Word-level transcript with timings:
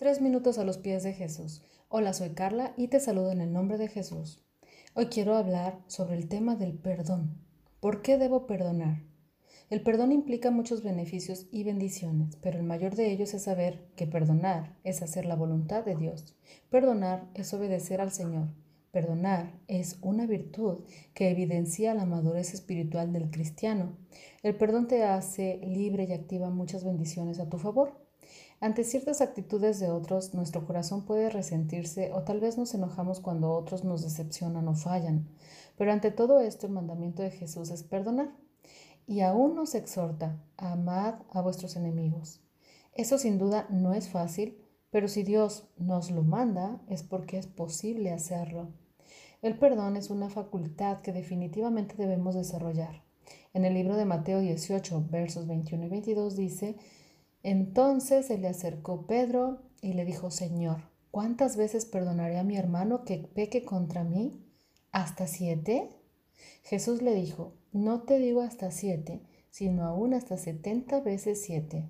Tres 0.00 0.22
minutos 0.22 0.56
a 0.56 0.64
los 0.64 0.78
pies 0.78 1.02
de 1.02 1.12
Jesús. 1.12 1.62
Hola, 1.90 2.14
soy 2.14 2.30
Carla 2.30 2.72
y 2.78 2.88
te 2.88 3.00
saludo 3.00 3.32
en 3.32 3.42
el 3.42 3.52
nombre 3.52 3.76
de 3.76 3.88
Jesús. 3.88 4.42
Hoy 4.94 5.08
quiero 5.08 5.36
hablar 5.36 5.84
sobre 5.88 6.16
el 6.16 6.26
tema 6.26 6.56
del 6.56 6.72
perdón. 6.72 7.36
¿Por 7.80 8.00
qué 8.00 8.16
debo 8.16 8.46
perdonar? 8.46 9.02
El 9.68 9.82
perdón 9.82 10.12
implica 10.12 10.50
muchos 10.50 10.82
beneficios 10.82 11.48
y 11.50 11.64
bendiciones, 11.64 12.36
pero 12.36 12.56
el 12.56 12.64
mayor 12.64 12.94
de 12.94 13.12
ellos 13.12 13.34
es 13.34 13.42
saber 13.42 13.90
que 13.94 14.06
perdonar 14.06 14.74
es 14.84 15.02
hacer 15.02 15.26
la 15.26 15.36
voluntad 15.36 15.84
de 15.84 15.96
Dios. 15.96 16.34
Perdonar 16.70 17.28
es 17.34 17.52
obedecer 17.52 18.00
al 18.00 18.10
Señor. 18.10 18.48
Perdonar 18.92 19.60
es 19.68 19.98
una 20.00 20.24
virtud 20.26 20.78
que 21.12 21.28
evidencia 21.28 21.92
la 21.92 22.06
madurez 22.06 22.54
espiritual 22.54 23.12
del 23.12 23.30
cristiano. 23.30 23.98
El 24.42 24.56
perdón 24.56 24.88
te 24.88 25.04
hace 25.04 25.58
libre 25.58 26.04
y 26.04 26.14
activa 26.14 26.48
muchas 26.48 26.84
bendiciones 26.84 27.38
a 27.38 27.50
tu 27.50 27.58
favor. 27.58 28.00
Ante 28.62 28.84
ciertas 28.84 29.22
actitudes 29.22 29.80
de 29.80 29.90
otros, 29.90 30.34
nuestro 30.34 30.66
corazón 30.66 31.06
puede 31.06 31.30
resentirse 31.30 32.12
o 32.12 32.24
tal 32.24 32.40
vez 32.40 32.58
nos 32.58 32.74
enojamos 32.74 33.18
cuando 33.20 33.52
otros 33.52 33.84
nos 33.84 34.02
decepcionan 34.02 34.68
o 34.68 34.74
fallan. 34.74 35.26
Pero 35.78 35.92
ante 35.92 36.10
todo 36.10 36.40
esto, 36.40 36.66
el 36.66 36.74
mandamiento 36.74 37.22
de 37.22 37.30
Jesús 37.30 37.70
es 37.70 37.82
perdonar. 37.82 38.36
Y 39.06 39.22
aún 39.22 39.54
nos 39.54 39.74
exhorta, 39.74 40.44
amad 40.58 41.14
a 41.30 41.40
vuestros 41.40 41.74
enemigos. 41.76 42.42
Eso 42.92 43.16
sin 43.16 43.38
duda 43.38 43.66
no 43.70 43.94
es 43.94 44.10
fácil, 44.10 44.58
pero 44.90 45.08
si 45.08 45.22
Dios 45.22 45.64
nos 45.78 46.10
lo 46.10 46.22
manda 46.22 46.82
es 46.86 47.02
porque 47.02 47.38
es 47.38 47.46
posible 47.46 48.12
hacerlo. 48.12 48.68
El 49.40 49.58
perdón 49.58 49.96
es 49.96 50.10
una 50.10 50.28
facultad 50.28 51.00
que 51.00 51.14
definitivamente 51.14 51.94
debemos 51.96 52.34
desarrollar. 52.34 53.02
En 53.54 53.64
el 53.64 53.72
libro 53.72 53.96
de 53.96 54.04
Mateo 54.04 54.40
18, 54.40 55.06
versos 55.10 55.46
21 55.46 55.86
y 55.86 55.88
22 55.88 56.36
dice, 56.36 56.76
entonces 57.42 58.26
se 58.26 58.38
le 58.38 58.48
acercó 58.48 59.06
Pedro 59.06 59.62
y 59.80 59.94
le 59.94 60.04
dijo, 60.04 60.30
Señor, 60.30 60.82
¿cuántas 61.10 61.56
veces 61.56 61.86
perdonaré 61.86 62.38
a 62.38 62.44
mi 62.44 62.56
hermano 62.56 63.04
que 63.04 63.18
peque 63.18 63.64
contra 63.64 64.04
mí? 64.04 64.44
¿Hasta 64.92 65.26
siete? 65.26 65.88
Jesús 66.62 67.02
le 67.02 67.14
dijo, 67.14 67.54
no 67.72 68.02
te 68.02 68.18
digo 68.18 68.42
hasta 68.42 68.70
siete, 68.70 69.22
sino 69.50 69.84
aún 69.84 70.14
hasta 70.14 70.36
setenta 70.36 71.00
veces 71.00 71.42
siete. 71.42 71.88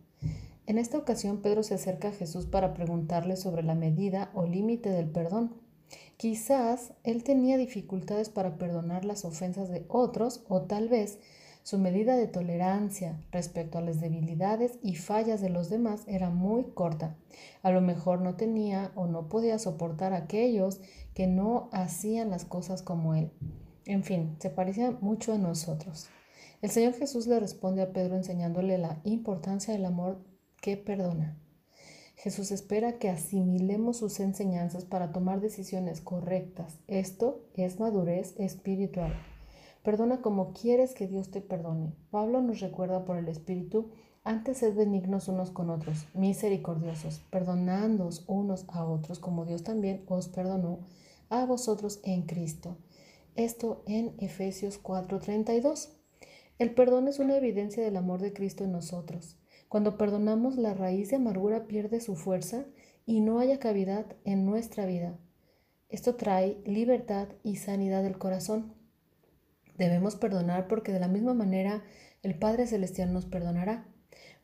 En 0.67 0.79
esta 0.79 0.99
ocasión 0.99 1.43
Pedro 1.43 1.63
se 1.63 1.75
acerca 1.75 2.09
a 2.09 2.13
Jesús 2.13 2.47
para 2.47 2.75
preguntarle 2.75 3.37
sobre 3.37 3.63
la 3.63 3.75
medida 3.75 4.31
o 4.35 4.47
límite 4.47 4.91
del 4.91 5.11
perdón. 5.11 5.55
Quizás 6.17 6.93
él 7.03 7.25
tenía 7.25 7.57
dificultades 7.57 8.29
para 8.29 8.57
perdonar 8.57 9.05
las 9.05 9.25
ofensas 9.25 9.69
de 9.69 9.85
otros 9.89 10.45
o 10.49 10.63
tal 10.63 10.89
vez 10.89 11.19
su 11.63 11.79
medida 11.79 12.17
de 12.17 12.27
tolerancia 12.27 13.21
respecto 13.31 13.79
a 13.79 13.83
las 13.83 14.01
debilidades 14.01 14.79
y 14.83 14.97
fallas 14.97 15.41
de 15.41 15.51
los 15.51 15.69
demás 15.69 16.03
era 16.07 16.31
muy 16.31 16.65
corta. 16.73 17.17
A 17.63 17.71
lo 17.71 17.81
mejor 17.81 18.21
no 18.21 18.37
tenía 18.37 18.93
o 18.95 19.07
no 19.07 19.29
podía 19.29 19.59
soportar 19.59 20.13
a 20.13 20.19
aquellos 20.19 20.81
que 21.15 21.27
no 21.27 21.69
hacían 21.73 22.31
las 22.31 22.45
cosas 22.45 22.83
como 22.83 23.15
él. 23.15 23.31
En 23.85 24.05
fin, 24.05 24.37
se 24.41 24.51
parecía 24.51 24.91
mucho 25.01 25.33
a 25.33 25.39
nosotros. 25.39 26.09
El 26.63 26.71
Señor 26.71 26.95
Jesús 26.95 27.27
le 27.27 27.41
responde 27.41 27.83
a 27.83 27.93
Pedro 27.93 28.17
enseñándole 28.17 28.77
la 28.79 29.01
importancia 29.05 29.73
del 29.73 29.85
amor 29.85 30.25
que 30.61 30.77
perdona. 30.77 31.39
Jesús 32.17 32.51
espera 32.51 32.99
que 32.99 33.09
asimilemos 33.09 33.97
sus 33.97 34.21
enseñanzas 34.21 34.85
para 34.85 35.11
tomar 35.11 35.41
decisiones 35.41 36.03
correctas. 36.03 36.79
Esto 36.87 37.47
es 37.55 37.81
madurez 37.81 38.35
espiritual. 38.39 39.15
Perdona 39.83 40.21
como 40.21 40.53
quieres 40.53 40.95
que 40.95 41.07
Dios 41.07 41.31
te 41.31 41.41
perdone. 41.41 41.95
Pablo 42.11 42.43
nos 42.43 42.61
recuerda 42.61 43.05
por 43.05 43.17
el 43.17 43.29
Espíritu, 43.29 43.91
antes 44.23 44.59
sed 44.59 44.75
benignos 44.75 45.29
unos 45.29 45.51
con 45.51 45.71
otros, 45.71 46.07
misericordiosos, 46.13 47.21
perdonándoos 47.31 48.25
unos 48.27 48.67
a 48.69 48.85
otros, 48.85 49.19
como 49.19 49.47
Dios 49.47 49.63
también 49.63 50.05
os 50.07 50.29
perdonó 50.29 50.81
a 51.31 51.47
vosotros 51.47 52.01
en 52.03 52.23
Cristo. 52.23 52.77
Esto 53.37 53.83
en 53.87 54.15
Efesios 54.19 54.79
4:32. 54.83 55.97
El 56.59 56.75
perdón 56.75 57.09
es 57.09 57.19
una 57.19 57.39
evidencia 57.39 57.83
del 57.83 57.97
amor 57.97 58.21
de 58.21 58.35
Cristo 58.35 58.65
en 58.65 58.73
nosotros. 58.73 59.39
Cuando 59.69 59.97
perdonamos, 59.97 60.57
la 60.57 60.75
raíz 60.75 61.09
de 61.09 61.17
amargura 61.17 61.67
pierde 61.67 62.01
su 62.01 62.17
fuerza 62.17 62.67
y 63.07 63.21
no 63.21 63.39
haya 63.39 63.59
cavidad 63.59 64.05
en 64.25 64.45
nuestra 64.45 64.85
vida. 64.85 65.17
Esto 65.89 66.17
trae 66.17 66.61
libertad 66.67 67.29
y 67.43 67.57
sanidad 67.57 68.03
del 68.03 68.19
corazón. 68.19 68.80
Debemos 69.81 70.15
perdonar 70.15 70.69
porque 70.69 70.93
de 70.93 71.01
la 71.01 71.09
misma 71.09 71.33
manera 71.33 71.83
el 72.23 72.35
Padre 72.39 72.67
Celestial 72.67 73.15
nos 73.15 73.25
perdonará. 73.25 73.87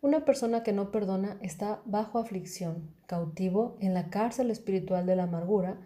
Una 0.01 0.25
persona 0.25 0.63
que 0.63 0.73
no 0.73 0.91
perdona 0.91 1.37
está 1.43 1.83
bajo 1.85 2.19
aflicción, 2.19 2.95
cautivo 3.05 3.77
en 3.81 3.93
la 3.93 4.09
cárcel 4.09 4.51
espiritual 4.51 5.05
de 5.05 5.15
la 5.15 5.25
amargura 5.25 5.79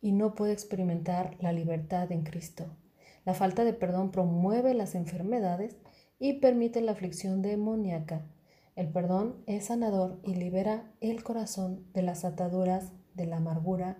y 0.00 0.10
no 0.10 0.34
puede 0.34 0.52
experimentar 0.52 1.36
la 1.38 1.52
libertad 1.52 2.10
en 2.10 2.24
Cristo. 2.24 2.76
La 3.24 3.34
falta 3.34 3.62
de 3.62 3.72
perdón 3.72 4.10
promueve 4.10 4.74
las 4.74 4.96
enfermedades 4.96 5.76
y 6.18 6.40
permite 6.40 6.80
la 6.80 6.90
aflicción 6.90 7.40
demoníaca. 7.40 8.26
El 8.74 8.88
perdón 8.88 9.44
es 9.46 9.66
sanador 9.66 10.18
y 10.24 10.34
libera 10.34 10.90
el 11.00 11.22
corazón 11.22 11.86
de 11.92 12.02
las 12.02 12.24
ataduras 12.24 12.90
de 13.14 13.26
la 13.26 13.36
amargura 13.36 13.98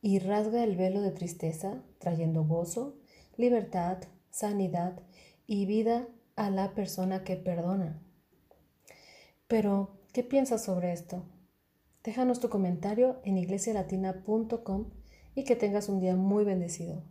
y 0.00 0.18
rasga 0.18 0.64
el 0.64 0.76
velo 0.76 1.00
de 1.00 1.12
tristeza, 1.12 1.84
trayendo 2.00 2.42
gozo, 2.42 2.96
libertad, 3.36 3.98
sanidad 4.32 5.00
y 5.46 5.66
vida 5.66 6.08
a 6.34 6.50
la 6.50 6.74
persona 6.74 7.22
que 7.22 7.36
perdona. 7.36 8.02
Pero, 9.46 10.00
¿qué 10.12 10.24
piensas 10.24 10.64
sobre 10.64 10.92
esto? 10.92 11.24
Déjanos 12.02 12.40
tu 12.40 12.48
comentario 12.48 13.20
en 13.22 13.38
iglesialatina.com 13.38 14.90
y 15.36 15.44
que 15.44 15.54
tengas 15.54 15.88
un 15.88 16.00
día 16.00 16.16
muy 16.16 16.44
bendecido. 16.44 17.04